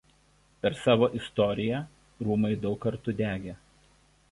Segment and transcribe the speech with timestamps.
[0.63, 1.83] Per savo istoriją
[2.29, 3.57] rūmai daug kartų degė.